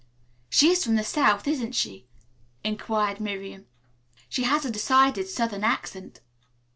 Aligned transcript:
"She 0.49 0.69
is 0.71 0.83
from 0.83 0.95
the 0.95 1.03
South, 1.03 1.47
isn't 1.47 1.73
she?" 1.73 2.07
inquired 2.63 3.19
Miriam. 3.19 3.67
"She 4.29 4.45
has 4.45 4.65
a 4.65 4.71
decided 4.71 5.27
southern 5.29 5.63
accent." 5.63 6.21